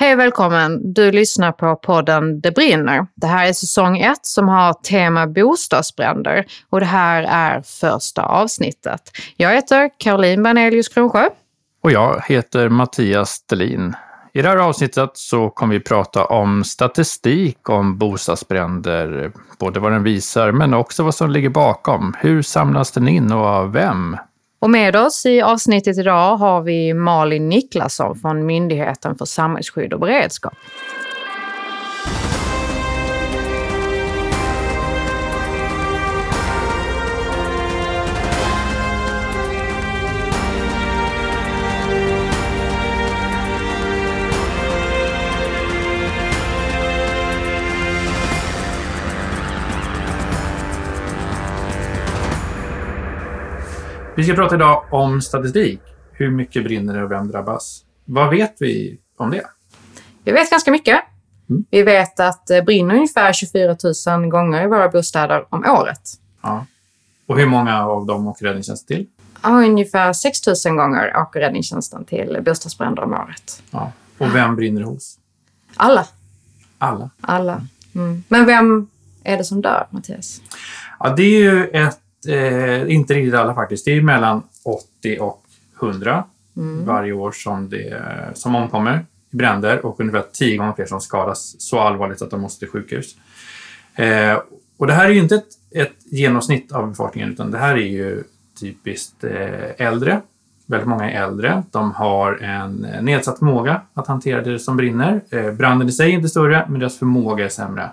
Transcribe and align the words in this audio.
Hej 0.00 0.12
och 0.12 0.18
välkommen! 0.18 0.92
Du 0.92 1.12
lyssnar 1.12 1.52
på 1.52 1.76
podden 1.76 2.40
Det 2.40 2.50
brinner. 2.50 3.06
Det 3.14 3.26
här 3.26 3.48
är 3.48 3.52
säsong 3.52 3.98
ett 3.98 4.26
som 4.26 4.48
har 4.48 4.72
tema 4.72 5.26
bostadsbränder 5.26 6.46
och 6.70 6.80
det 6.80 6.86
här 6.86 7.22
är 7.22 7.62
första 7.62 8.22
avsnittet. 8.22 9.00
Jag 9.36 9.54
heter 9.54 9.90
Caroline 9.98 10.42
Bernelius 10.42 10.88
Kronsjö. 10.88 11.28
Och 11.82 11.92
jag 11.92 12.22
heter 12.28 12.68
Mattias 12.68 13.30
Stelin. 13.30 13.94
I 14.32 14.42
det 14.42 14.48
här 14.48 14.56
avsnittet 14.56 15.10
så 15.14 15.50
kommer 15.50 15.74
vi 15.74 15.80
prata 15.80 16.24
om 16.24 16.64
statistik 16.64 17.68
om 17.68 17.98
bostadsbränder, 17.98 19.32
både 19.58 19.80
vad 19.80 19.92
den 19.92 20.02
visar 20.02 20.52
men 20.52 20.74
också 20.74 21.02
vad 21.02 21.14
som 21.14 21.30
ligger 21.30 21.50
bakom. 21.50 22.16
Hur 22.18 22.42
samlas 22.42 22.92
den 22.92 23.08
in 23.08 23.32
och 23.32 23.46
av 23.46 23.72
vem? 23.72 24.16
Och 24.60 24.70
med 24.70 24.96
oss 24.96 25.26
i 25.26 25.40
avsnittet 25.40 25.98
idag 25.98 26.36
har 26.36 26.62
vi 26.62 26.94
Malin 26.94 27.48
Niklasson 27.48 28.18
från 28.18 28.46
Myndigheten 28.46 29.18
för 29.18 29.24
samhällsskydd 29.24 29.92
och 29.92 30.00
beredskap. 30.00 30.54
Vi 54.16 54.24
ska 54.24 54.34
prata 54.34 54.54
idag 54.54 54.84
om 54.90 55.22
statistik. 55.22 55.80
Hur 56.12 56.30
mycket 56.30 56.64
brinner 56.64 56.96
det 56.96 57.04
och 57.04 57.10
vem 57.10 57.28
drabbas? 57.28 57.84
Vad 58.04 58.30
vet 58.30 58.56
vi 58.58 58.98
om 59.16 59.30
det? 59.30 59.46
Vi 60.24 60.32
vet 60.32 60.50
ganska 60.50 60.70
mycket. 60.70 61.00
Mm. 61.50 61.64
Vi 61.70 61.82
vet 61.82 62.20
att 62.20 62.46
det 62.46 62.62
brinner 62.62 62.94
ungefär 62.94 63.32
24 63.32 63.76
000 64.16 64.26
gånger 64.26 64.64
i 64.64 64.66
våra 64.66 64.88
bostäder 64.88 65.44
om 65.54 65.64
året. 65.64 66.00
Ja. 66.42 66.66
Och 67.26 67.38
hur 67.38 67.46
många 67.46 67.86
av 67.86 68.06
dem 68.06 68.26
åker 68.26 68.46
räddningstjänsten 68.46 68.96
till? 68.96 69.06
Ja, 69.42 69.48
ungefär 69.48 70.12
6 70.12 70.66
000 70.66 70.76
gånger 70.76 71.16
åker 71.16 71.40
räddningstjänsten 71.40 72.04
till 72.04 72.38
bostadsbränder 72.44 73.02
om 73.02 73.12
året. 73.12 73.62
Ja. 73.70 73.92
Och 74.18 74.34
vem 74.34 74.56
brinner 74.56 74.80
det 74.80 74.86
hos? 74.86 75.18
Alla. 75.76 76.06
Alla? 76.78 77.10
Alla. 77.20 77.66
Mm. 77.94 78.24
Men 78.28 78.46
vem 78.46 78.88
är 79.24 79.36
det 79.36 79.44
som 79.44 79.62
dör, 79.62 79.86
Mattias? 79.90 80.40
Ja, 80.98 81.14
det 81.16 81.22
är 81.22 81.40
ju 81.40 81.68
ett 81.68 81.98
eh, 82.28 82.94
inte 82.94 83.14
riktigt 83.14 83.34
alla 83.34 83.54
faktiskt. 83.54 83.84
Det 83.84 83.92
är 83.92 84.02
mellan 84.02 84.42
80 84.64 85.18
och 85.20 85.44
100 85.82 86.24
mm. 86.56 86.84
varje 86.84 87.12
år 87.12 87.32
som, 87.32 87.68
det, 87.70 88.02
som 88.34 88.54
omkommer 88.54 89.04
i 89.32 89.36
bränder 89.36 89.86
och 89.86 90.00
ungefär 90.00 90.24
10 90.32 90.56
gånger 90.56 90.72
fler 90.72 90.86
som 90.86 91.00
skadas 91.00 91.56
så 91.58 91.80
allvarligt 91.80 92.22
att 92.22 92.30
de 92.30 92.40
måste 92.40 92.58
till 92.58 92.68
sjukhus. 92.68 93.16
Eh, 93.94 94.38
och 94.76 94.86
det 94.86 94.92
här 94.92 95.04
är 95.04 95.10
ju 95.10 95.18
inte 95.20 95.34
ett, 95.34 95.48
ett, 95.70 95.96
genomsnitt 96.04 96.72
av 96.72 96.88
befolkningen 96.88 97.30
utan 97.30 97.50
det 97.50 97.58
här 97.58 97.74
är 97.74 97.86
ju 97.86 98.24
typiskt 98.60 99.24
eh, 99.24 99.86
äldre. 99.86 100.20
Väldigt 100.66 100.88
många 100.88 101.10
är 101.10 101.22
äldre. 101.22 101.62
De 101.70 101.92
har 101.92 102.34
en 102.34 102.86
nedsatt 103.00 103.38
förmåga 103.38 103.82
att 103.94 104.06
hantera 104.06 104.42
det 104.42 104.58
som 104.58 104.76
brinner. 104.76 105.20
Eh, 105.30 105.52
branden 105.52 105.88
i 105.88 105.92
sig 105.92 106.10
är 106.10 106.14
inte 106.14 106.28
större, 106.28 106.66
men 106.68 106.80
deras 106.80 106.98
förmåga 106.98 107.44
är 107.44 107.48
sämre. 107.48 107.90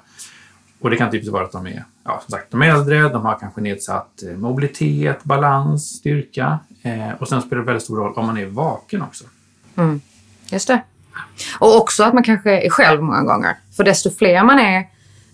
Och 0.79 0.89
det 0.89 0.95
kan 0.95 1.11
typiskt 1.11 1.33
vara 1.33 1.43
att 1.43 1.51
de 1.51 1.67
är, 1.67 1.83
ja, 2.07 2.21
som 2.25 2.31
sagt, 2.31 2.51
de 2.51 2.61
är 2.61 2.69
äldre, 2.69 3.09
de 3.09 3.25
har 3.25 3.39
kanske 3.39 3.61
nedsatt 3.61 4.23
eh, 4.23 4.37
mobilitet, 4.37 5.23
balans, 5.23 5.97
styrka. 5.97 6.59
Eh, 6.83 7.11
och 7.19 7.27
sen 7.27 7.41
spelar 7.41 7.61
det 7.61 7.65
väldigt 7.65 7.83
stor 7.83 7.97
roll 7.97 8.13
om 8.15 8.25
man 8.25 8.37
är 8.37 8.45
vaken 8.45 9.01
också. 9.01 9.23
Mm. 9.75 10.01
Just 10.51 10.67
det. 10.67 10.81
Och 11.59 11.77
också 11.77 12.03
att 12.03 12.13
man 12.13 12.23
kanske 12.23 12.65
är 12.65 12.69
själv 12.69 13.03
många 13.03 13.23
gånger. 13.23 13.55
För 13.77 13.83
desto 13.83 14.11
fler 14.11 14.43
man 14.43 14.59
är, 14.59 14.87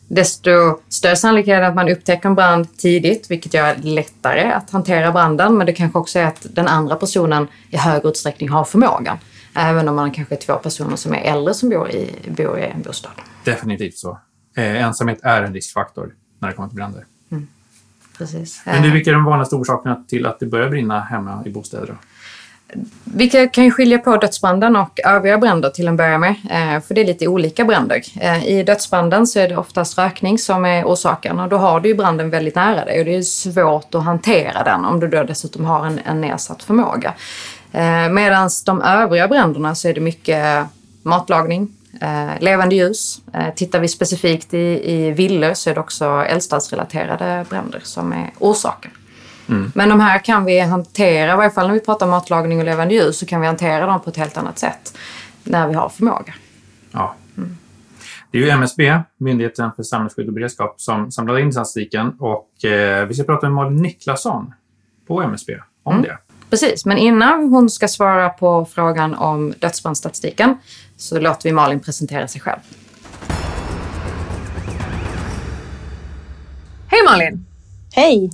desto 0.07 0.79
större 0.89 1.15
sannolikhet 1.15 1.63
att 1.63 1.75
man 1.75 1.89
upptäcker 1.89 2.29
en 2.29 2.35
brand 2.35 2.77
tidigt, 2.77 3.31
vilket 3.31 3.53
gör 3.53 3.75
det 3.75 3.87
lättare 3.87 4.51
att 4.51 4.71
hantera 4.71 5.11
branden. 5.11 5.57
Men 5.57 5.65
det 5.65 5.73
kanske 5.73 5.99
också 5.99 6.19
är 6.19 6.25
att 6.25 6.45
den 6.49 6.67
andra 6.67 6.95
personen 6.95 7.47
i 7.69 7.77
högre 7.77 8.09
utsträckning 8.09 8.49
har 8.49 8.63
förmågan. 8.63 9.17
Även 9.55 9.89
om 9.89 9.95
man 9.95 10.11
kanske 10.11 10.35
är 10.35 10.39
två 10.39 10.55
personer 10.55 10.95
som 10.95 11.13
är 11.13 11.21
äldre 11.21 11.53
som 11.53 11.69
bor 11.69 11.91
i, 11.91 12.09
bor 12.37 12.59
i 12.59 12.63
en 12.63 12.81
bostad. 12.81 13.11
Definitivt 13.43 13.97
så. 13.97 14.19
Eh, 14.57 14.83
ensamhet 14.83 15.19
är 15.23 15.43
en 15.43 15.53
riskfaktor 15.53 16.13
när 16.43 16.49
det 16.49 16.55
kommer 16.55 16.69
till 16.69 16.77
bränder. 16.77 17.05
Mm. 17.31 17.47
Precis. 18.17 18.61
Men 18.65 18.81
du, 18.81 18.91
vilka 18.91 19.09
är 19.09 19.13
de 19.13 19.23
vanligaste 19.23 19.55
orsakerna 19.55 20.03
till 20.07 20.25
att 20.25 20.39
det 20.39 20.45
börjar 20.45 20.69
brinna 20.69 20.99
hemma 20.99 21.43
i 21.45 21.49
bostäder? 21.49 21.87
Då? 21.87 21.93
Vi 23.03 23.29
kan 23.29 23.63
ju 23.63 23.71
skilja 23.71 23.97
på 23.97 24.17
dödsbranden 24.17 24.75
och 24.75 24.99
övriga 25.05 25.37
bränder 25.37 25.69
till 25.69 25.87
en 25.87 25.97
början 25.97 26.21
med, 26.21 26.35
eh, 26.49 26.81
för 26.81 26.93
det 26.93 27.01
är 27.01 27.05
lite 27.05 27.27
olika 27.27 27.65
bränder. 27.65 28.01
Eh, 28.19 28.47
I 28.47 28.63
dödsbranden 28.63 29.27
så 29.27 29.39
är 29.39 29.49
det 29.49 29.57
oftast 29.57 29.97
rökning 29.97 30.37
som 30.37 30.65
är 30.65 30.83
orsaken 30.83 31.39
och 31.39 31.49
då 31.49 31.57
har 31.57 31.79
du 31.79 31.89
ju 31.89 31.95
branden 31.95 32.29
väldigt 32.29 32.55
nära 32.55 32.85
dig 32.85 32.99
och 32.99 33.05
det 33.05 33.15
är 33.15 33.21
svårt 33.21 33.95
att 33.95 34.03
hantera 34.03 34.63
den 34.63 34.85
om 34.85 34.99
du 34.99 35.07
då 35.07 35.23
dessutom 35.23 35.65
har 35.65 35.85
en, 35.85 35.99
en 36.05 36.21
nedsatt 36.21 36.63
förmåga. 36.63 37.13
Eh, 37.71 38.09
Medan 38.09 38.49
de 38.65 38.81
övriga 38.81 39.27
bränderna 39.27 39.75
så 39.75 39.87
är 39.87 39.93
det 39.93 40.01
mycket 40.01 40.65
matlagning, 41.03 41.71
Eh, 42.01 42.31
levande 42.39 42.75
ljus. 42.75 43.21
Eh, 43.33 43.53
tittar 43.53 43.79
vi 43.79 43.87
specifikt 43.87 44.53
i, 44.53 44.91
i 44.91 45.11
villor 45.11 45.53
så 45.53 45.69
är 45.69 45.73
det 45.73 45.79
också 45.79 46.05
eldstadsrelaterade 46.05 47.45
bränder 47.49 47.79
som 47.83 48.13
är 48.13 48.31
orsaken. 48.39 48.91
Mm. 49.49 49.71
Men 49.75 49.89
de 49.89 49.99
här 49.99 50.19
kan 50.19 50.45
vi 50.45 50.59
hantera, 50.59 51.33
i 51.33 51.35
varje 51.35 51.49
fall 51.49 51.67
när 51.67 51.73
vi 51.73 51.79
pratar 51.79 52.07
matlagning 52.07 52.59
och 52.59 52.65
levande 52.65 52.93
ljus, 52.93 53.17
så 53.17 53.25
kan 53.25 53.41
vi 53.41 53.47
hantera 53.47 53.85
dem 53.85 54.01
på 54.01 54.09
ett 54.09 54.17
helt 54.17 54.37
annat 54.37 54.59
sätt 54.59 54.97
när 55.43 55.67
vi 55.67 55.73
har 55.73 55.89
förmåga. 55.89 56.33
Ja. 56.91 57.15
Mm. 57.37 57.57
Det 58.31 58.37
är 58.37 58.41
ju 58.41 58.49
MSB, 58.49 58.99
Myndigheten 59.17 59.71
för 59.75 59.83
samhällsskydd 59.83 60.27
och 60.27 60.33
beredskap, 60.33 60.81
som 60.81 61.11
samlar 61.11 61.39
in 61.39 61.53
statistiken 61.53 62.15
och 62.19 62.65
eh, 62.65 63.07
vi 63.07 63.13
ska 63.13 63.23
prata 63.23 63.45
med 63.49 63.55
Malin 63.55 63.77
Niklasson 63.77 64.53
på 65.07 65.21
MSB 65.21 65.53
om 65.83 65.93
mm. 65.93 66.03
det. 66.03 66.17
Precis, 66.53 66.85
men 66.85 66.97
innan 66.97 67.49
hon 67.49 67.69
ska 67.69 67.87
svara 67.87 68.29
på 68.29 68.65
frågan 68.65 69.15
om 69.15 69.53
dödsbrandstatistiken 69.59 70.57
så 70.97 71.19
låter 71.19 71.49
vi 71.49 71.53
Malin 71.53 71.79
presentera 71.79 72.27
sig 72.27 72.41
själv. 72.41 72.59
Hej 76.87 76.99
Malin! 77.09 77.45
Hej! 77.95 78.29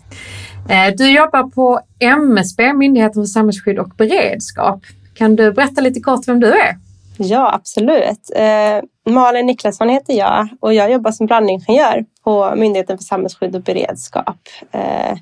Eh, 0.69 0.95
du 0.97 1.11
jobbar 1.11 1.43
på 1.43 1.79
MSB, 1.99 2.73
Myndigheten 2.73 3.23
för 3.23 3.27
samhällsskydd 3.27 3.79
och 3.79 3.89
beredskap. 3.89 4.79
Kan 5.13 5.35
du 5.35 5.51
berätta 5.51 5.81
lite 5.81 5.99
kort 5.99 6.27
vem 6.27 6.39
du 6.39 6.47
är? 6.47 6.77
Ja, 7.17 7.53
absolut. 7.53 8.31
Eh, 8.35 9.13
Malin 9.13 9.45
Niklasson 9.45 9.89
heter 9.89 10.13
jag 10.13 10.47
och 10.59 10.73
jag 10.73 10.91
jobbar 10.91 11.11
som 11.11 11.25
brandingenjör 11.25 12.05
på 12.23 12.53
Myndigheten 12.55 12.97
för 12.97 13.03
samhällsskydd 13.03 13.55
och 13.55 13.63
beredskap. 13.63 14.39
Eh, 14.71 15.17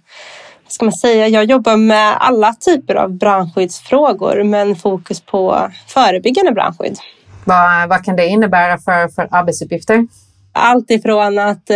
ska 0.68 0.86
man 0.86 0.94
säga, 0.94 1.28
jag 1.28 1.46
jobbar 1.46 1.78
med 1.78 2.18
alla 2.20 2.54
typer 2.54 2.96
av 2.96 3.14
brandskyddsfrågor 3.14 4.44
men 4.44 4.76
fokus 4.76 5.22
på 5.22 5.72
förebyggande 5.88 6.52
brandskydd. 6.52 6.98
Vad, 7.46 7.90
vad 7.90 8.06
kan 8.06 8.16
det 8.16 8.28
innebära 8.28 8.78
för, 8.78 9.08
för 9.08 9.28
arbetsuppgifter? 9.32 10.08
Allt 10.52 10.92
ifrån 10.92 11.40
att 11.40 11.70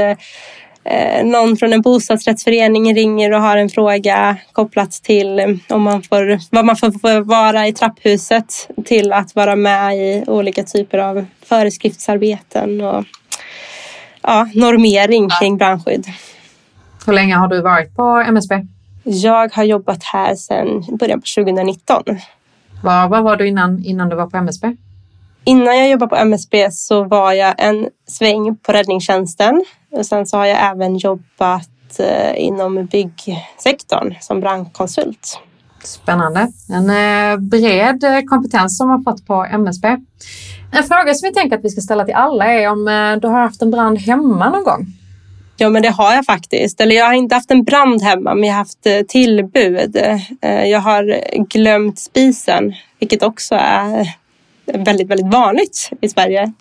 eh, 0.83 1.25
någon 1.25 1.57
från 1.57 1.73
en 1.73 1.81
bostadsrättsförening 1.81 2.95
ringer 2.95 3.33
och 3.33 3.41
har 3.41 3.57
en 3.57 3.69
fråga 3.69 4.37
kopplat 4.51 4.91
till 4.91 5.59
om 5.69 5.81
man 5.81 6.03
får, 6.03 6.39
vad 6.55 6.65
man 6.65 6.75
får 6.75 7.21
vara 7.21 7.67
i 7.67 7.73
trapphuset 7.73 8.69
till 8.85 9.13
att 9.13 9.35
vara 9.35 9.55
med 9.55 9.97
i 9.97 10.23
olika 10.27 10.63
typer 10.63 10.97
av 10.97 11.25
föreskriftsarbeten 11.45 12.81
och 12.81 13.05
ja, 14.21 14.49
normering 14.53 15.29
kring 15.39 15.57
brandskydd. 15.57 16.05
Hur 17.05 17.13
länge 17.13 17.35
har 17.35 17.47
du 17.47 17.61
varit 17.61 17.95
på 17.95 18.23
MSB? 18.27 18.55
Jag 19.03 19.53
har 19.53 19.63
jobbat 19.63 20.03
här 20.03 20.35
sedan 20.35 20.97
början 20.99 21.21
på 21.21 21.43
2019. 21.43 22.03
Vad, 22.83 23.09
vad 23.09 23.23
var 23.23 23.35
du 23.35 23.47
innan, 23.47 23.85
innan 23.85 24.09
du 24.09 24.15
var 24.15 24.27
på 24.27 24.37
MSB? 24.37 24.75
Innan 25.43 25.77
jag 25.77 25.89
jobbade 25.89 26.09
på 26.09 26.15
MSB 26.15 26.71
så 26.71 27.03
var 27.03 27.33
jag 27.33 27.55
en 27.57 27.89
sväng 28.07 28.57
på 28.57 28.71
räddningstjänsten 28.71 29.65
och 29.91 30.05
sen 30.05 30.25
så 30.25 30.37
har 30.37 30.45
jag 30.45 30.71
även 30.71 30.97
jobbat 30.97 31.99
eh, 31.99 32.43
inom 32.43 32.85
byggsektorn 32.85 34.15
som 34.21 34.39
brandkonsult. 34.39 35.39
Spännande. 35.83 36.47
En 36.69 36.89
eh, 36.89 37.37
bred 37.37 38.29
kompetens 38.29 38.77
som 38.77 38.87
man 38.87 39.03
fått 39.03 39.27
på 39.27 39.45
MSB. 39.45 39.87
En 40.71 40.83
fråga 40.83 41.13
som 41.13 41.27
vi 41.27 41.33
tänker 41.33 41.57
att 41.57 41.63
vi 41.65 41.69
ska 41.69 41.81
ställa 41.81 42.05
till 42.05 42.13
alla 42.13 42.45
är 42.45 42.69
om 42.69 42.87
eh, 42.87 43.15
du 43.21 43.27
har 43.27 43.39
haft 43.39 43.61
en 43.61 43.71
brand 43.71 43.97
hemma 43.97 44.49
någon 44.49 44.63
gång? 44.63 44.87
Ja, 45.61 45.69
men 45.69 45.81
det 45.81 45.89
har 45.89 46.13
jag 46.13 46.25
faktiskt. 46.25 46.81
Eller 46.81 46.95
jag 46.95 47.05
har 47.05 47.13
inte 47.13 47.35
haft 47.35 47.51
en 47.51 47.63
brand 47.63 48.01
hemma, 48.01 48.35
men 48.35 48.43
jag 48.43 48.53
har 48.53 48.57
haft 48.57 48.85
eh, 48.85 49.01
tillbud. 49.01 49.97
Eh, 50.41 50.65
jag 50.65 50.79
har 50.79 51.21
glömt 51.47 51.99
spisen, 51.99 52.73
vilket 52.99 53.23
också 53.23 53.55
är 53.55 53.99
eh, 54.65 54.81
väldigt, 54.81 55.07
väldigt 55.07 55.33
vanligt 55.33 55.89
i 56.01 56.09
Sverige. 56.09 56.53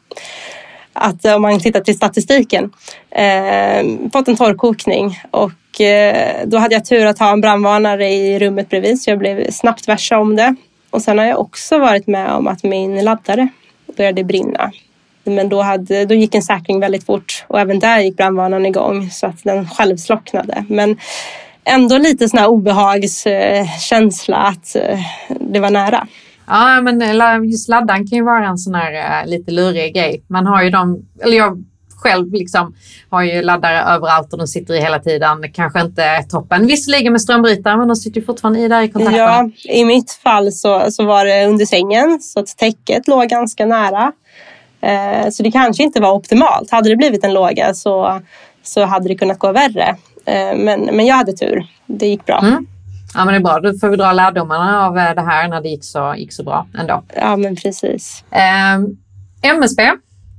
Att 0.93 1.25
om 1.25 1.43
man 1.43 1.61
tittar 1.61 1.81
till 1.81 1.97
statistiken, 1.97 2.73
eh, 3.11 3.87
fått 4.13 4.29
en 4.29 4.37
torrkokning 4.37 5.21
och 5.31 5.81
eh, 5.81 6.47
då 6.47 6.59
hade 6.59 6.75
jag 6.75 6.85
tur 6.85 7.07
att 7.07 7.19
ha 7.19 7.33
en 7.33 7.41
brandvarnare 7.41 8.09
i 8.09 8.39
rummet 8.39 8.69
bredvid 8.69 9.03
så 9.03 9.11
jag 9.11 9.19
blev 9.19 9.51
snabbt 9.51 9.89
varse 9.89 10.17
om 10.17 10.37
det. 10.37 10.55
Och 10.91 11.03
sen 11.03 11.19
har 11.19 11.25
jag 11.25 11.41
också 11.41 11.79
varit 11.79 12.07
med 12.07 12.31
om 12.33 12.47
att 12.47 12.63
min 12.63 13.05
laddare 13.05 13.49
började 13.97 14.25
brinna. 14.25 14.73
Men 15.25 15.49
då, 15.49 15.63
hade, 15.63 16.05
då 16.05 16.15
gick 16.15 16.35
en 16.35 16.43
säkring 16.43 16.81
väldigt 16.81 17.07
fort 17.07 17.45
och 17.47 17.61
även 17.61 17.79
där 17.79 18.01
gick 18.01 18.17
brandvarnaren 18.17 18.67
igång 18.67 19.11
så 19.11 19.27
att 19.27 19.45
den 19.45 19.69
själv 19.69 19.97
slocknade. 19.97 20.65
Men 20.69 20.97
ändå 21.65 21.99
lite 21.99 22.29
sån 22.29 22.39
här 22.39 22.49
obehagskänsla 22.49 24.37
att 24.37 24.77
eh, 24.77 24.99
det 25.41 25.61
var 25.61 25.71
nära. 25.71 26.07
Ja, 26.47 26.81
men 26.81 27.01
just 27.51 27.69
laddaren 27.69 28.09
kan 28.09 28.19
ju 28.19 28.25
vara 28.25 28.47
en 28.47 28.59
sån 28.59 28.75
här 28.75 29.27
lite 29.27 29.51
lurig 29.51 29.95
grej. 29.95 30.23
Man 30.27 30.47
har 30.47 30.63
ju 30.63 30.71
dem, 30.71 31.03
eller 31.23 31.37
jag 31.37 31.65
själv 32.03 32.33
liksom 32.33 32.75
har 33.11 33.23
ju 33.23 33.43
laddare 33.43 33.81
överallt 33.81 34.33
och 34.33 34.39
de 34.39 34.47
sitter 34.47 34.75
i 34.75 34.81
hela 34.81 34.99
tiden. 34.99 35.53
Kanske 35.53 35.81
inte 35.81 36.25
toppen. 36.29 36.67
Visserligen 36.67 37.13
med 37.13 37.23
strömbrytare 37.23 37.77
men 37.77 37.89
de 37.89 37.97
sitter 37.97 38.21
ju 38.21 38.27
fortfarande 38.27 38.61
i 38.61 38.69
där 38.69 38.83
i 38.83 38.89
kontakten. 38.89 39.19
Ja, 39.19 39.51
i 39.65 39.85
mitt 39.85 40.13
fall 40.13 40.53
så, 40.53 40.91
så 40.91 41.05
var 41.05 41.25
det 41.25 41.47
under 41.47 41.67
sängen 41.67 42.21
så 42.21 42.41
att 42.41 42.57
täcket 42.57 43.09
låg 43.09 43.29
ganska 43.29 43.67
nära. 43.67 44.13
Eh, 44.81 45.31
så 45.31 45.43
det 45.43 45.51
kanske 45.51 45.83
inte 45.83 46.01
var 46.01 46.13
optimalt. 46.13 46.71
Hade 46.71 46.89
det 46.89 46.97
blivit 46.97 47.25
en 47.25 47.35
låga 47.35 47.75
så, 47.75 48.21
så 48.63 48.85
hade 48.85 49.09
det 49.09 49.15
kunnat 49.15 49.39
gå 49.39 49.53
värre. 49.53 49.97
Eh, 50.25 50.57
men, 50.57 50.81
men 50.81 51.07
jag 51.07 51.15
hade 51.15 51.33
tur. 51.33 51.67
Det 51.87 52.07
gick 52.07 52.27
bra. 52.27 52.39
Mm. 52.39 52.67
Ja, 53.15 53.25
men 53.25 53.35
det 53.35 53.39
är 53.39 53.43
bra. 53.43 53.61
Då 53.61 53.79
får 53.79 53.89
vi 53.89 53.97
dra 53.97 54.13
lärdomarna 54.13 54.87
av 54.87 54.99
eh, 54.99 55.15
det 55.15 55.23
här 55.23 55.49
när 55.49 55.61
det 55.61 55.69
gick 55.69 55.85
så, 55.85 56.15
gick 56.17 56.33
så 56.33 56.43
bra 56.43 56.67
ändå. 56.79 57.03
Ja, 57.17 57.37
men 57.37 57.57
precis. 57.57 58.25
Eh, 58.31 59.51
MSB 59.51 59.83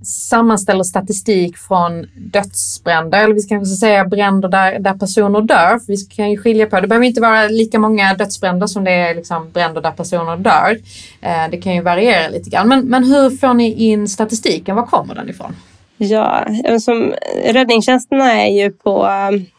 sammanställer 0.03 0.83
statistik 0.83 1.57
från 1.57 2.07
dödsbränder, 2.15 3.23
eller 3.23 3.33
vi 3.33 3.41
ska 3.41 3.55
kanske 3.55 3.75
säga 3.75 4.05
bränder 4.05 4.49
där, 4.49 4.79
där 4.79 4.93
personer 4.93 5.41
dör. 5.41 5.79
För 5.79 5.87
vi 5.87 5.97
kan 5.97 6.31
ju 6.31 6.37
skilja 6.37 6.65
på, 6.65 6.79
det 6.79 6.87
behöver 6.87 7.05
inte 7.05 7.21
vara 7.21 7.47
lika 7.47 7.79
många 7.79 8.13
dödsbränder 8.13 8.67
som 8.67 8.83
det 8.83 8.91
är 8.91 9.15
liksom 9.15 9.51
bränder 9.51 9.81
där 9.81 9.91
personer 9.91 10.37
dör. 10.37 10.77
Eh, 11.21 11.51
det 11.51 11.57
kan 11.57 11.75
ju 11.75 11.81
variera 11.81 12.29
lite 12.29 12.49
grann. 12.49 12.67
Men, 12.67 12.85
men 12.85 13.03
hur 13.03 13.29
får 13.29 13.53
ni 13.53 13.73
in 13.73 14.07
statistiken? 14.07 14.75
Var 14.75 14.85
kommer 14.85 15.15
den 15.15 15.29
ifrån? 15.29 15.55
Ja, 15.97 16.45
som 16.79 17.13
räddningstjänsterna 17.45 18.31
är 18.31 18.63
ju 18.63 18.71
på, 18.71 19.09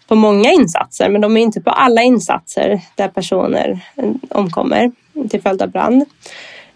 på 0.09 0.15
många 0.15 0.53
insatser, 0.53 1.09
men 1.09 1.21
de 1.21 1.37
är 1.37 1.41
inte 1.41 1.61
på 1.61 1.71
alla 1.71 2.03
insatser 2.03 2.81
där 2.95 3.09
personer 3.09 3.81
omkommer 4.29 4.93
till 5.31 5.43
följd 5.43 5.63
av 5.63 5.71
brand. 5.71 6.05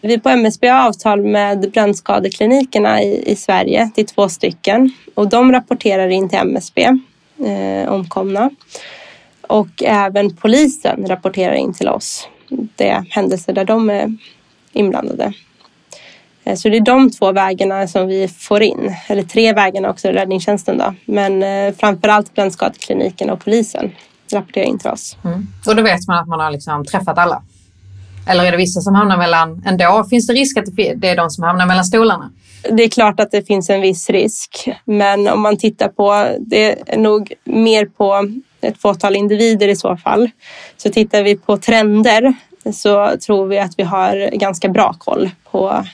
Vi 0.07 0.19
på 0.19 0.29
MSB 0.29 0.69
har 0.69 0.89
avtal 0.89 1.23
med 1.23 1.71
brännskadeklinikerna 1.71 3.03
i, 3.03 3.33
i 3.33 3.37
Sverige. 3.37 3.91
Det 3.95 4.01
är 4.01 4.07
två 4.07 4.29
stycken 4.29 4.93
och 5.15 5.29
de 5.29 5.53
rapporterar 5.53 6.09
in 6.09 6.29
till 6.29 6.39
MSB 6.39 6.83
eh, 7.45 7.89
omkomna. 7.89 8.51
Och 9.41 9.83
även 9.83 10.37
polisen 10.37 11.07
rapporterar 11.07 11.55
in 11.55 11.75
till 11.75 11.89
oss 11.89 12.29
det 12.77 13.05
händelser 13.11 13.53
där 13.53 13.65
de 13.65 13.91
är 13.91 14.17
inblandade. 14.73 15.33
Eh, 16.45 16.55
så 16.55 16.69
det 16.69 16.77
är 16.77 16.81
de 16.81 17.11
två 17.11 17.33
vägarna 17.33 17.87
som 17.87 18.07
vi 18.07 18.29
får 18.29 18.63
in, 18.63 18.95
eller 19.07 19.23
tre 19.23 19.53
vägarna 19.53 19.91
också 19.91 20.09
räddningstjänsten 20.09 20.79
då. 20.79 20.95
Men 21.05 21.43
eh, 21.43 21.75
framförallt 21.75 22.35
brännskadekliniken 22.35 23.31
och 23.31 23.45
polisen 23.45 23.93
rapporterar 24.33 24.65
in 24.65 24.79
till 24.79 24.91
oss. 24.91 25.17
Mm. 25.25 25.47
Och 25.67 25.77
då 25.77 25.83
vet 25.83 26.07
man 26.09 26.19
att 26.19 26.29
man 26.29 26.41
har 26.41 26.51
liksom 26.51 26.85
träffat 26.85 27.19
alla? 27.19 27.43
Eller 28.27 28.45
är 28.45 28.51
det 28.51 28.57
vissa 28.57 28.81
som 28.81 28.95
hamnar 28.95 29.17
mellan 29.17 29.63
ändå? 29.67 30.07
Finns 30.11 30.27
det 30.27 30.33
risk 30.33 30.59
att 30.59 30.77
det 30.77 31.09
är 31.09 31.17
de 31.17 31.31
som 31.31 31.45
hamnar 31.45 31.67
mellan 31.67 31.85
stolarna? 31.85 32.31
Det 32.71 32.83
är 32.83 32.89
klart 32.89 33.21
att 33.21 33.31
det 33.31 33.43
finns 33.43 33.71
en 33.71 33.81
viss 33.81 34.11
risk, 34.11 34.69
men 34.85 35.29
om 35.29 35.41
man 35.41 35.57
tittar 35.57 35.89
på 35.89 36.37
det 36.41 36.93
är 36.93 36.99
nog 36.99 37.33
mer 37.45 37.87
på 37.87 38.31
ett 38.61 38.81
fåtal 38.83 39.17
individer 39.17 39.69
i 39.69 39.77
så 39.77 39.97
fall. 39.97 40.31
Så 40.77 40.91
tittar 40.91 41.23
vi 41.23 41.37
på 41.37 41.57
trender 41.57 42.35
så 42.73 43.17
tror 43.27 43.47
vi 43.47 43.59
att 43.59 43.79
vi 43.79 43.83
har 43.83 44.31
ganska 44.37 44.69
bra 44.69 44.95
koll 44.99 45.31
på 45.51 45.85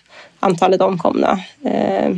antalet 0.40 0.81
omkomna. 0.81 1.40
Eh, 1.64 2.11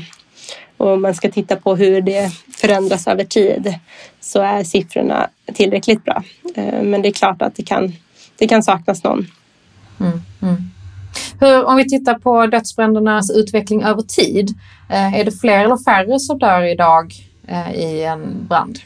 och 0.76 0.92
om 0.92 1.02
man 1.02 1.14
ska 1.14 1.30
titta 1.30 1.56
på 1.56 1.76
hur 1.76 2.00
det 2.00 2.30
förändras 2.56 3.06
över 3.06 3.24
tid 3.24 3.74
så 4.20 4.40
är 4.40 4.64
siffrorna 4.64 5.28
tillräckligt 5.54 6.04
bra. 6.04 6.22
Eh, 6.54 6.82
men 6.82 7.02
det 7.02 7.08
är 7.08 7.12
klart 7.12 7.42
att 7.42 7.56
det 7.56 7.62
kan, 7.62 7.92
det 8.38 8.48
kan 8.48 8.62
saknas 8.62 9.04
någon. 9.04 9.26
Mm, 10.00 10.20
mm. 10.42 10.70
Hur, 11.40 11.64
om 11.64 11.76
vi 11.76 11.88
tittar 11.88 12.14
på 12.14 12.46
dödsbrändernas 12.46 13.30
utveckling 13.30 13.82
över 13.82 14.02
tid, 14.02 14.50
eh, 14.90 15.14
är 15.14 15.24
det 15.24 15.40
fler 15.40 15.64
eller 15.64 15.84
färre 15.84 16.18
som 16.18 16.38
dör 16.38 16.62
idag 16.62 17.12
eh, 17.46 17.74
i 17.74 18.04
en 18.04 18.46
brand? 18.48 18.78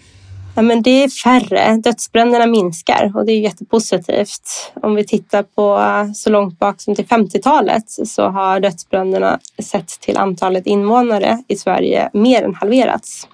Ja, 0.55 0.62
men 0.62 0.82
det 0.82 1.05
är 1.05 1.08
färre. 1.08 1.76
Dödsbränderna 1.76 2.46
minskar 2.46 3.12
och 3.14 3.26
det 3.26 3.32
är 3.32 3.40
jättepositivt. 3.40 4.72
Om 4.82 4.94
vi 4.94 5.05
tittar 5.05 5.43
på 5.43 5.78
eh, 5.78 6.12
så 6.12 6.31
långt 6.31 6.58
bak 6.58 6.81
som 6.81 6.94
till 6.94 7.06
50-talet 7.06 7.84
så 7.88 8.28
har 8.28 8.61
dödsbränderna 8.61 9.38
sett 9.62 9.88
till 9.88 10.16
antalet 10.16 10.66
invånare 10.66 11.43
i 11.49 11.56
Sverige 11.56 12.11
mer 12.12 12.43
än 12.43 12.54
halverats. 12.54 13.28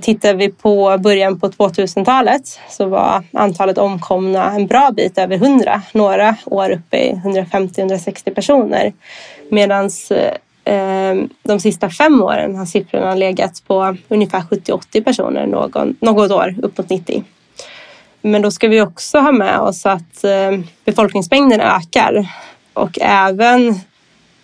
Tittar 0.00 0.34
vi 0.34 0.48
på 0.48 0.98
början 0.98 1.40
på 1.40 1.48
2000-talet 1.48 2.58
så 2.70 2.86
var 2.86 3.24
antalet 3.32 3.78
omkomna 3.78 4.50
en 4.50 4.66
bra 4.66 4.90
bit 4.96 5.18
över 5.18 5.36
100. 5.36 5.82
Några 5.92 6.36
år 6.44 6.70
uppe 6.70 6.96
i 6.96 7.12
150-160 7.12 8.34
personer. 8.34 8.92
Medan 9.50 9.90
eh, 10.64 11.14
de 11.42 11.60
sista 11.60 11.90
fem 11.90 12.22
åren 12.22 12.56
har 12.56 12.66
siffrorna 12.66 13.14
legat 13.14 13.62
på 13.66 13.96
ungefär 14.08 14.40
70-80 14.40 15.04
personer 15.04 15.46
någon, 15.46 15.96
något 16.00 16.30
år, 16.30 16.54
uppåt 16.62 16.90
90. 16.90 17.24
Men 18.22 18.42
då 18.42 18.50
ska 18.50 18.68
vi 18.68 18.80
också 18.80 19.18
ha 19.18 19.32
med 19.32 19.58
oss 19.58 19.86
att 19.86 20.24
eh, 20.24 20.58
befolkningsmängden 20.84 21.60
ökar 21.60 22.26
och 22.72 22.98
även 23.00 23.74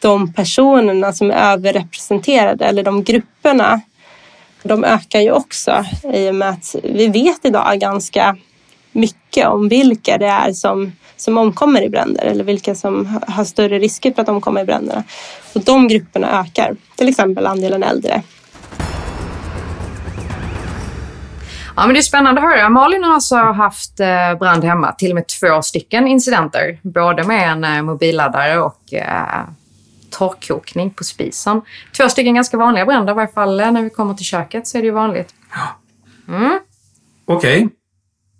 de 0.00 0.32
personerna 0.32 1.12
som 1.12 1.30
är 1.30 1.52
överrepresenterade 1.52 2.64
eller 2.64 2.82
de 2.82 3.04
grupperna 3.04 3.80
de 4.62 4.84
ökar 4.84 5.20
ju 5.20 5.32
också 5.32 5.84
i 6.12 6.30
och 6.30 6.34
med 6.34 6.48
att 6.48 6.76
vi 6.82 7.08
vet 7.08 7.44
idag 7.44 7.78
ganska 7.80 8.36
mycket 8.92 9.46
om 9.46 9.68
vilka 9.68 10.18
det 10.18 10.26
är 10.26 10.52
som, 10.52 10.92
som 11.16 11.38
omkommer 11.38 11.82
i 11.82 11.88
bränder 11.88 12.24
eller 12.24 12.44
vilka 12.44 12.74
som 12.74 13.20
har 13.26 13.44
större 13.44 13.78
risker 13.78 14.12
för 14.12 14.22
att 14.22 14.28
omkomma 14.28 14.60
i 14.60 14.64
bränderna. 14.64 15.04
Och 15.54 15.60
de 15.60 15.88
grupperna 15.88 16.40
ökar, 16.40 16.76
till 16.96 17.08
exempel 17.08 17.46
andelen 17.46 17.82
äldre. 17.82 18.22
Ja, 21.76 21.86
men 21.86 21.94
det 21.94 22.00
är 22.00 22.02
spännande 22.02 22.40
att 22.40 22.48
höra. 22.48 22.68
Malin 22.68 23.04
har 23.04 23.14
alltså 23.14 23.36
haft 23.36 24.00
eh, 24.00 24.38
brand 24.38 24.64
hemma, 24.64 24.92
till 24.92 25.10
och 25.10 25.14
med 25.14 25.24
två 25.40 25.62
stycken 25.62 26.08
incidenter. 26.08 26.78
Både 26.82 27.24
med 27.24 27.52
en 27.52 27.64
eh, 27.64 27.82
mobilladdare 27.82 28.58
och 28.58 28.94
eh, 28.94 29.44
torrkokning 30.10 30.90
på 30.90 31.04
spisen. 31.04 31.62
Två 31.96 32.08
stycken 32.08 32.34
ganska 32.34 32.56
vanliga 32.56 32.86
bränder, 32.86 33.12
i 33.12 33.16
varje 33.16 33.28
fall 33.28 33.56
när 33.56 33.82
vi 33.82 33.90
kommer 33.90 34.14
till 34.14 34.26
köket 34.26 34.68
så 34.68 34.78
är 34.78 34.82
det 34.82 34.86
ju 34.86 34.92
vanligt. 34.92 35.34
Mm. 36.28 36.58
Okej, 37.24 37.64
okay. 37.64 37.68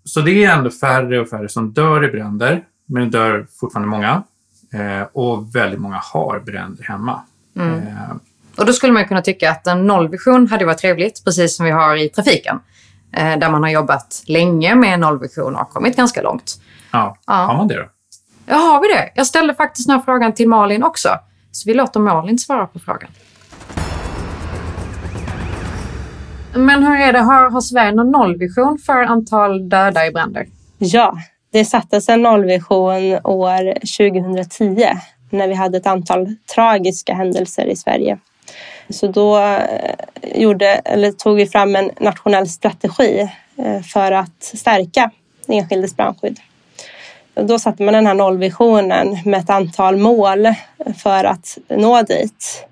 så 0.05 0.21
det 0.21 0.45
är 0.45 0.53
ändå 0.53 0.71
färre 0.71 1.21
och 1.21 1.29
färre 1.29 1.49
som 1.49 1.73
dör 1.73 2.05
i 2.05 2.09
bränder, 2.09 2.65
men 2.87 3.11
det 3.11 3.19
dör 3.19 3.47
fortfarande 3.61 3.89
många. 3.89 4.23
Eh, 4.73 5.07
och 5.13 5.55
väldigt 5.55 5.81
många 5.81 6.01
har 6.03 6.41
bränder 6.41 6.85
hemma. 6.85 7.23
Mm. 7.57 7.79
Eh. 7.79 8.17
Och 8.59 8.67
då 8.67 8.73
skulle 8.73 8.93
man 8.93 9.05
kunna 9.05 9.23
tycka 9.23 9.51
att 9.51 9.67
en 9.67 9.87
nollvision 9.87 10.49
hade 10.49 10.65
varit 10.65 10.79
trevligt, 10.79 11.25
precis 11.25 11.57
som 11.57 11.67
vi 11.67 11.73
har 11.73 11.97
i 11.97 12.09
trafiken. 12.09 12.61
Eh, 13.13 13.39
där 13.39 13.51
man 13.51 13.63
har 13.63 13.71
jobbat 13.71 14.23
länge 14.27 14.75
med 14.75 15.01
nollvision 15.01 15.57
och 15.57 15.71
kommit 15.71 15.97
ganska 15.97 16.23
långt. 16.23 16.61
Ja, 16.91 17.17
ja. 17.27 17.33
har 17.33 17.57
man 17.57 17.69
det 17.69 17.77
då? 17.77 17.85
Ja, 18.47 18.57
har 18.57 18.83
vi 18.83 18.89
det? 18.89 19.11
Jag 19.15 19.27
ställde 19.27 19.55
faktiskt 19.55 19.89
den 19.89 19.97
här 19.97 20.05
frågan 20.05 20.35
till 20.35 20.49
Malin 20.49 20.83
också. 20.83 21.09
Så 21.59 21.69
vi 21.69 21.75
låter 21.75 22.01
Malin 22.01 22.39
svara 22.39 22.67
på 22.67 22.79
frågan. 22.79 23.11
Men 26.55 26.83
hur 26.83 27.01
är 27.01 27.13
det, 27.13 27.19
har, 27.19 27.51
har 27.51 27.61
Sverige 27.61 27.93
någon 27.93 28.11
nollvision 28.11 28.79
för 28.87 29.03
antal 29.03 29.69
döda 29.69 30.07
i 30.07 30.11
bränder? 30.11 30.47
Ja, 30.79 31.19
det 31.53 31.65
sattes 31.65 32.09
en 32.09 32.23
nollvision 32.23 33.19
år 33.25 33.73
2010 33.75 34.89
när 35.31 35.49
vi 35.49 35.55
hade 35.55 35.79
ett 35.79 35.87
antal 35.87 36.35
tragiska 36.55 37.15
händelser 37.15 37.67
i 37.67 37.77
Sverige. 37.77 38.19
Så 38.91 39.07
då 39.07 39.39
eh, 39.39 39.61
gjorde, 40.35 40.67
eller 40.67 41.13
tog 41.13 41.37
vi 41.37 41.47
fram 41.47 41.77
en 41.77 41.91
nationell 42.01 42.49
strategi 42.49 43.31
eh, 43.57 43.83
för 43.83 44.13
att 44.13 44.43
stärka 44.43 45.11
enskildes 45.49 45.97
brandskydd. 45.97 46.41
Då 47.43 47.59
satte 47.59 47.83
man 47.83 47.95
den 47.95 48.07
här 48.07 48.15
nollvisionen 48.15 49.19
med 49.25 49.41
ett 49.41 49.51
antal 49.51 49.97
mål 49.97 50.49
för 50.97 51.25
att 51.25 51.59
nå 51.69 52.03
dit. 52.03 52.69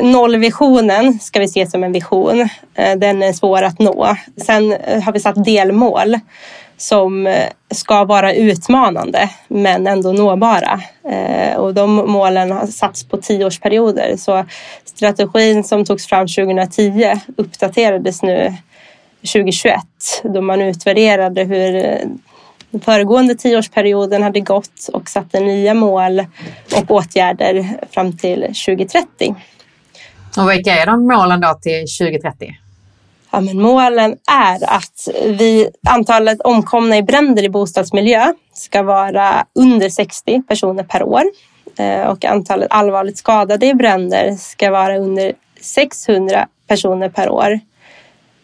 Nollvisionen 0.00 1.18
ska 1.18 1.40
vi 1.40 1.48
se 1.48 1.66
som 1.66 1.84
en 1.84 1.92
vision. 1.92 2.48
Eh, 2.74 2.96
den 2.96 3.22
är 3.22 3.32
svår 3.32 3.62
att 3.62 3.78
nå. 3.78 4.16
Sen 4.36 4.72
eh, 4.72 5.02
har 5.02 5.12
vi 5.12 5.20
satt 5.20 5.44
delmål 5.44 6.18
som 6.76 7.26
eh, 7.26 7.48
ska 7.70 8.04
vara 8.04 8.34
utmanande 8.34 9.30
men 9.48 9.86
ändå 9.86 10.12
nåbara. 10.12 10.80
Och 11.56 11.74
de 11.74 11.94
målen 11.94 12.52
har 12.52 12.66
satts 12.66 13.04
på 13.04 13.16
tioårsperioder. 13.16 14.16
Så 14.16 14.44
strategin 14.84 15.64
som 15.64 15.84
togs 15.84 16.06
fram 16.06 16.26
2010 16.26 17.20
uppdaterades 17.36 18.22
nu 18.22 18.54
2021 19.32 19.80
då 20.22 20.40
man 20.40 20.60
utvärderade 20.60 21.44
hur 21.44 21.98
den 22.72 22.80
föregående 22.80 23.34
tioårsperioden 23.34 24.22
hade 24.22 24.40
gått 24.40 24.88
och 24.92 25.08
satte 25.08 25.40
nya 25.40 25.74
mål 25.74 26.26
och 26.76 26.90
åtgärder 26.90 27.80
fram 27.90 28.16
till 28.16 28.40
2030. 28.40 29.34
Och 30.38 30.50
vilka 30.50 30.74
är 30.74 30.86
de 30.86 31.06
målen 31.06 31.40
då 31.40 31.54
till 31.62 31.86
2030? 31.98 32.54
Ja, 33.30 33.40
men 33.40 33.62
målen 33.62 34.16
är 34.30 34.74
att 34.76 35.08
vi, 35.24 35.68
antalet 35.88 36.40
omkomna 36.40 36.96
i 36.96 37.02
bränder 37.02 37.42
i 37.42 37.48
bostadsmiljö 37.48 38.32
ska 38.54 38.82
vara 38.82 39.46
under 39.54 39.88
60 39.88 40.42
personer 40.42 40.82
per 40.82 41.02
år 41.02 41.22
eh, 41.78 42.02
och 42.02 42.24
antalet 42.24 42.68
allvarligt 42.70 43.18
skadade 43.18 43.66
i 43.66 43.74
bränder 43.74 44.30
ska 44.30 44.70
vara 44.70 44.98
under 44.98 45.32
600 45.60 46.48
personer 46.68 47.08
per 47.08 47.30
år. 47.30 47.60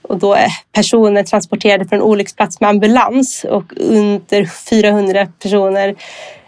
Och 0.08 0.18
då 0.18 0.34
är 0.34 0.48
personer 0.72 1.22
transporterade 1.22 1.84
från 1.84 2.02
olycksplats 2.02 2.60
med 2.60 2.70
ambulans 2.70 3.44
och 3.50 3.72
under 3.76 4.44
400 4.44 5.26
personer 5.42 5.94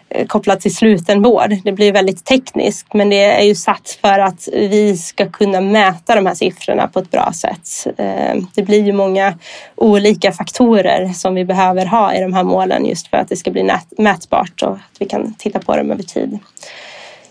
eh, 0.08 0.26
kopplat 0.26 0.60
till 0.60 0.74
slutenvård. 0.74 1.56
Det 1.64 1.72
blir 1.72 1.92
väldigt 1.92 2.24
tekniskt 2.24 2.94
men 2.94 3.10
det 3.10 3.24
är 3.24 3.42
ju 3.42 3.54
satt 3.54 3.98
för 4.00 4.18
att 4.18 4.48
vi 4.52 4.96
ska 4.96 5.30
kunna 5.30 5.60
mäta 5.60 6.14
de 6.14 6.26
här 6.26 6.34
siffrorna 6.34 6.88
på 6.88 6.98
ett 6.98 7.10
bra 7.10 7.32
sätt. 7.34 7.86
Eh, 7.98 8.36
det 8.54 8.62
blir 8.62 8.82
ju 8.82 8.92
många 8.92 9.38
olika 9.76 10.32
faktorer 10.32 11.08
som 11.08 11.34
vi 11.34 11.44
behöver 11.44 11.86
ha 11.86 12.14
i 12.14 12.20
de 12.20 12.32
här 12.32 12.44
målen 12.44 12.86
just 12.86 13.08
för 13.08 13.16
att 13.16 13.28
det 13.28 13.36
ska 13.36 13.50
bli 13.50 13.72
mätbart 13.98 14.62
och 14.62 14.72
att 14.72 14.96
vi 14.98 15.06
kan 15.06 15.34
titta 15.34 15.58
på 15.58 15.76
dem 15.76 15.90
över 15.90 16.02
tid. 16.02 16.38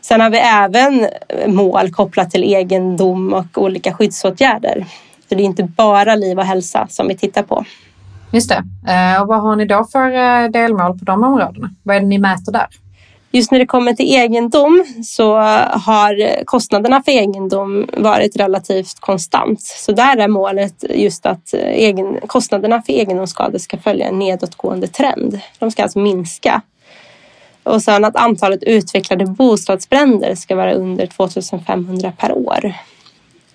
Sen 0.02 0.22
har 0.22 0.30
vi 0.30 0.38
även 0.38 1.08
mål 1.48 1.92
kopplat 1.92 2.32
till 2.32 2.44
egendom 2.44 3.34
och 3.34 3.64
olika 3.64 3.94
skyddsåtgärder. 3.94 4.86
Så 5.30 5.36
det 5.36 5.44
är 5.44 5.46
inte 5.46 5.64
bara 5.64 6.16
liv 6.16 6.40
och 6.40 6.46
hälsa 6.46 6.88
som 6.90 7.08
vi 7.08 7.18
tittar 7.18 7.44
på. 7.44 7.66
Just 8.32 8.50
det. 8.50 8.64
Eh, 8.94 9.22
och 9.22 9.28
vad 9.28 9.42
har 9.42 9.56
ni 9.56 9.66
då 9.66 9.86
för 9.92 10.12
eh, 10.12 10.50
delmål 10.50 11.00
på 11.00 11.06
de 11.06 11.24
områdena? 11.24 11.70
Vad 11.84 11.96
är 11.96 12.00
det 12.00 12.06
ni 12.06 12.18
mäter 12.18 12.52
där? 12.52 12.68
Just 13.32 13.52
när 13.52 13.60
det 13.60 13.66
kommer 13.66 13.94
till 13.94 14.16
egendom 14.16 14.86
så 15.04 15.38
har 15.72 16.44
kostnaderna 16.46 17.04
för 17.04 17.12
egendom 17.12 17.88
varit 17.98 18.36
relativt 18.36 19.00
konstant. 19.00 19.62
Så 19.62 19.92
där 19.92 20.18
är 20.18 20.28
målet 20.28 20.86
just 20.90 21.26
att 21.26 21.54
eh, 21.54 21.60
egen, 21.60 22.20
kostnaderna 22.28 22.82
för 22.82 22.94
egendomsskador 22.94 23.58
ska 23.58 23.78
följa 23.78 24.08
en 24.08 24.20
nedåtgående 24.20 24.88
trend. 24.88 25.40
De 25.60 25.72
ska 25.72 25.84
alltså 25.84 26.00
minska. 26.00 26.62
Och 27.64 27.82
sen 27.82 28.06
att 28.06 28.16
antalet 28.16 28.64
utvecklade 28.64 29.26
bostadsbränder 29.26 30.36
ska 30.36 30.56
vara 30.56 30.74
under 30.74 31.06
2500 31.06 32.12
per 32.18 32.32
år. 32.38 32.74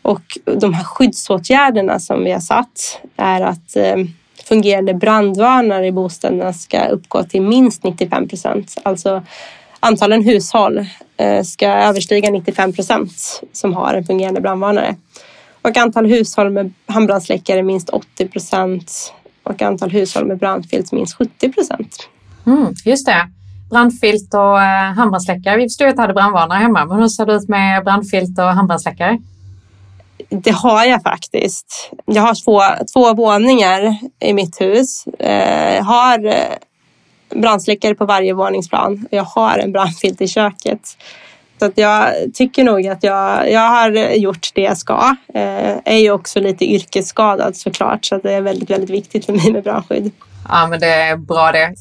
Och 0.05 0.39
de 0.45 0.75
här 0.75 0.85
skyddsåtgärderna 0.85 2.01
som 2.01 2.25
vi 2.25 2.33
har 2.33 2.41
satt 2.41 3.01
är 3.17 3.41
att 3.41 3.77
eh, 3.77 3.97
fungerande 4.45 4.95
brandvarnare 4.95 5.87
i 5.87 5.93
bostäderna 5.93 6.53
ska 6.53 6.85
uppgå 6.85 7.23
till 7.23 7.43
minst 7.43 7.85
95 7.85 8.29
procent. 8.29 8.75
Alltså 8.83 9.23
antalen 9.81 10.25
hushåll 10.25 10.87
eh, 11.17 11.43
ska 11.43 11.67
överstiga 11.69 12.31
95 12.31 12.73
procent 12.73 13.43
som 13.53 13.75
har 13.75 13.95
en 13.95 14.05
fungerande 14.05 14.41
brandvarnare. 14.41 14.97
Och 15.63 15.77
antal 15.77 16.07
hushåll 16.07 16.51
med 16.51 16.73
handbrandsläckare 16.87 17.63
minst 17.63 17.91
80 17.91 18.29
procent 18.29 19.15
och 19.43 19.63
antal 19.63 19.91
hushåll 19.91 20.27
med 20.27 20.39
brandfilt 20.39 20.93
minst 20.93 21.19
70 21.19 21.53
procent. 21.53 22.09
Mm, 22.47 22.75
just 22.85 23.07
det. 23.07 23.29
Brandfilt 23.71 24.35
och 24.35 24.63
eh, 24.63 24.93
handbrandsläckare. 24.93 25.57
Vi 25.57 25.63
förstod 25.63 25.89
att 25.89 25.97
du 25.97 26.01
hade 26.01 26.15
brandvarnare 26.15 26.59
hemma, 26.59 26.85
men 26.85 26.99
hur 26.99 27.09
ser 27.09 27.27
det 27.27 27.35
ut 27.35 27.49
med 27.49 27.85
brandfilt 27.85 28.39
och 28.39 28.45
handbrandsläckare? 28.45 29.19
Det 30.28 30.50
har 30.50 30.85
jag 30.85 31.02
faktiskt. 31.02 31.90
Jag 32.04 32.23
har 32.23 32.45
två, 32.45 32.85
två 32.93 33.14
våningar 33.14 33.99
i 34.21 34.33
mitt 34.33 34.61
hus. 34.61 35.04
Jag 35.19 35.76
eh, 35.76 35.85
har 35.85 36.26
eh, 36.26 36.35
brandsläckare 37.35 37.95
på 37.95 38.04
varje 38.04 38.35
våningsplan. 38.35 39.07
Jag 39.11 39.25
har 39.25 39.59
en 39.59 39.73
brandfilt 39.73 40.21
i 40.21 40.28
köket. 40.28 40.81
Så 41.59 41.66
att 41.66 41.78
jag 41.78 42.14
tycker 42.35 42.64
nog 42.64 42.87
att 42.87 43.02
jag, 43.02 43.50
jag 43.50 43.69
har 43.69 43.90
gjort 44.14 44.50
det 44.54 44.62
jag 44.62 44.78
ska. 44.78 45.16
Jag 45.26 45.43
eh, 45.43 45.76
är 45.85 45.99
ju 45.99 46.11
också 46.11 46.40
lite 46.40 46.64
yrkesskadad 46.64 47.57
såklart 47.57 48.04
så 48.04 48.19
det 48.19 48.33
är 48.33 48.40
väldigt, 48.40 48.71
väldigt 48.71 48.90
viktigt 48.90 49.26
för 49.26 49.33
mig 49.33 49.52
med 49.52 49.62
brandskydd. 49.62 50.11
Ja, 50.49 50.66
men 50.66 50.81
det 50.81 50.87
är 50.87 51.16
bra 51.16 51.52
det. 51.52 51.75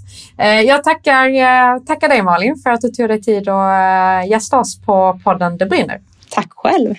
Jag 0.62 0.84
tackar, 0.84 1.86
tackar 1.86 2.10
dig 2.10 2.22
Malin 2.22 2.56
för 2.64 2.70
att 2.70 2.82
du 2.82 2.90
tog 2.90 3.08
dig 3.08 3.22
tid 3.22 3.50
att 3.50 4.28
gästa 4.28 4.60
oss 4.60 4.82
på 4.82 5.20
podden 5.24 5.58
Det 5.58 5.66
brinner. 5.66 6.02
Tack 6.30 6.50
själv. 6.50 6.96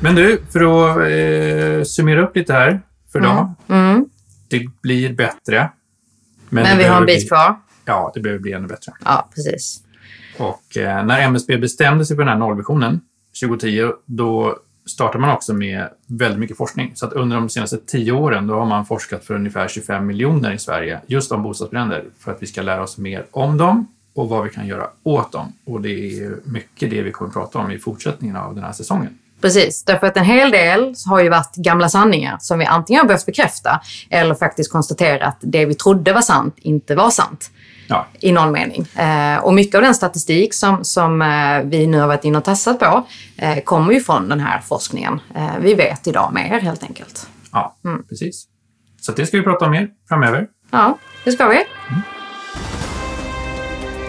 Men 0.00 0.14
du, 0.14 0.42
för 0.50 0.60
att 0.60 0.96
eh, 0.96 1.84
summera 1.84 2.22
upp 2.22 2.36
lite 2.36 2.52
här 2.52 2.80
för 3.12 3.18
idag. 3.18 3.54
Mm. 3.68 3.90
Mm. 3.90 4.08
Det 4.48 4.66
blir 4.82 5.12
bättre. 5.12 5.70
Men, 6.48 6.62
men 6.64 6.78
vi 6.78 6.84
har 6.84 7.00
en 7.00 7.06
bit 7.06 7.20
bli, 7.20 7.28
kvar. 7.28 7.56
Ja, 7.84 8.10
det 8.14 8.20
behöver 8.20 8.42
bli 8.42 8.52
ännu 8.52 8.68
bättre. 8.68 8.92
Ja, 9.04 9.28
precis. 9.34 9.82
Och 10.38 10.76
eh, 10.76 11.04
när 11.04 11.20
MSB 11.20 11.58
bestämde 11.58 12.06
sig 12.06 12.16
för 12.16 12.22
den 12.22 12.32
här 12.32 12.38
nollvisionen 12.38 13.00
2010, 13.42 13.92
då 14.04 14.58
startade 14.86 15.18
man 15.18 15.30
också 15.30 15.54
med 15.54 15.88
väldigt 16.06 16.40
mycket 16.40 16.56
forskning. 16.56 16.92
Så 16.94 17.06
att 17.06 17.12
under 17.12 17.36
de 17.36 17.48
senaste 17.48 17.78
tio 17.78 18.12
åren 18.12 18.46
då 18.46 18.54
har 18.54 18.66
man 18.66 18.86
forskat 18.86 19.24
för 19.24 19.34
ungefär 19.34 19.68
25 19.68 20.06
miljoner 20.06 20.52
i 20.52 20.58
Sverige 20.58 21.00
just 21.06 21.32
om 21.32 21.42
bostadsbränder 21.42 22.04
för 22.18 22.32
att 22.32 22.42
vi 22.42 22.46
ska 22.46 22.62
lära 22.62 22.82
oss 22.82 22.98
mer 22.98 23.26
om 23.30 23.56
dem 23.56 23.86
och 24.14 24.28
vad 24.28 24.44
vi 24.44 24.50
kan 24.50 24.66
göra 24.66 24.90
åt 25.02 25.32
dem. 25.32 25.52
Och 25.64 25.80
det 25.80 26.20
är 26.20 26.36
mycket 26.44 26.90
det 26.90 27.02
vi 27.02 27.12
kommer 27.12 27.28
att 27.28 27.34
prata 27.34 27.58
om 27.58 27.70
i 27.70 27.78
fortsättningen 27.78 28.36
av 28.36 28.54
den 28.54 28.64
här 28.64 28.72
säsongen. 28.72 29.18
Precis, 29.40 29.84
därför 29.84 30.06
att 30.06 30.16
en 30.16 30.24
hel 30.24 30.50
del 30.50 30.94
har 31.06 31.20
ju 31.20 31.28
varit 31.28 31.54
gamla 31.56 31.88
sanningar 31.88 32.36
som 32.40 32.58
vi 32.58 32.64
antingen 32.64 33.00
har 33.00 33.06
behövt 33.06 33.26
bekräfta 33.26 33.80
eller 34.10 34.34
faktiskt 34.34 34.72
konstatera 34.72 35.26
att 35.26 35.36
det 35.40 35.66
vi 35.66 35.74
trodde 35.74 36.12
var 36.12 36.20
sant 36.20 36.54
inte 36.58 36.94
var 36.94 37.10
sant. 37.10 37.50
Ja. 37.88 38.06
I 38.20 38.32
någon 38.32 38.52
mening. 38.52 38.86
Eh, 38.96 39.44
och 39.44 39.54
mycket 39.54 39.74
av 39.74 39.82
den 39.82 39.94
statistik 39.94 40.54
som, 40.54 40.84
som 40.84 41.22
eh, 41.22 41.62
vi 41.64 41.86
nu 41.86 42.00
har 42.00 42.06
varit 42.06 42.24
inne 42.24 42.38
och 42.38 42.44
testat 42.44 42.78
på 42.78 43.06
eh, 43.36 43.60
kommer 43.60 43.92
ju 43.92 44.00
från 44.00 44.28
den 44.28 44.40
här 44.40 44.60
forskningen. 44.60 45.20
Vi 45.60 45.74
vet 45.74 46.06
idag 46.06 46.30
mer 46.34 46.60
helt 46.60 46.82
enkelt. 46.82 47.26
Ja, 47.52 47.76
mm. 47.84 48.02
precis. 48.08 48.46
Så 49.00 49.12
det 49.12 49.26
ska 49.26 49.36
vi 49.36 49.42
prata 49.42 49.64
om 49.64 49.70
mer 49.70 49.88
framöver. 50.08 50.46
Ja, 50.70 50.98
det 51.24 51.32
ska 51.32 51.48
vi. 51.48 51.54
Mm. 51.54 52.00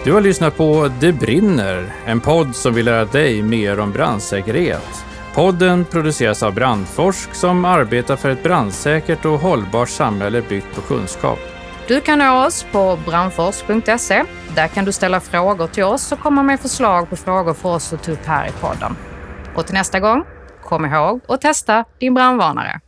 Du 0.04 0.12
har 0.12 0.20
lyssnat 0.20 0.56
på 0.56 0.90
Det 1.00 1.12
brinner, 1.12 1.92
en 2.04 2.20
podd 2.20 2.56
som 2.56 2.74
vill 2.74 2.84
lära 2.84 3.04
dig 3.04 3.42
mer 3.42 3.80
om 3.80 3.92
brandsäkerhet. 3.92 5.04
Podden 5.40 5.84
produceras 5.84 6.42
av 6.42 6.54
Brandforsk 6.54 7.34
som 7.34 7.64
arbetar 7.64 8.16
för 8.16 8.30
ett 8.30 8.42
brandsäkert 8.42 9.24
och 9.24 9.38
hållbart 9.38 9.88
samhälle 9.88 10.42
byggt 10.42 10.74
på 10.74 10.80
kunskap. 10.80 11.38
Du 11.88 12.00
kan 12.00 12.18
nå 12.18 12.46
oss 12.46 12.66
på 12.72 12.98
brandforsk.se. 13.06 14.24
Där 14.54 14.68
kan 14.68 14.84
du 14.84 14.92
ställa 14.92 15.20
frågor 15.20 15.66
till 15.66 15.84
oss 15.84 16.12
och 16.12 16.20
komma 16.20 16.42
med 16.42 16.60
förslag 16.60 17.10
på 17.10 17.16
frågor 17.16 17.54
för 17.54 17.68
oss 17.68 17.92
att 17.92 18.02
ta 18.02 18.12
upp 18.12 18.26
här 18.26 18.48
i 18.48 18.52
podden. 18.52 18.96
Och 19.54 19.66
till 19.66 19.74
nästa 19.74 20.00
gång, 20.00 20.24
kom 20.64 20.84
ihåg 20.84 21.20
att 21.28 21.40
testa 21.40 21.84
din 21.98 22.14
brandvarnare. 22.14 22.80